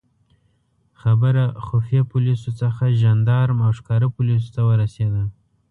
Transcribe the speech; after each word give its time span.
خبره 1.01 1.43
خفیه 1.65 2.03
پولیسو 2.11 2.49
څخه 2.61 2.83
ژندارم 3.01 3.57
او 3.65 3.71
ښکاره 3.79 4.07
پولیسو 4.15 4.49
ته 4.55 4.61
ورسېده. 4.69 5.23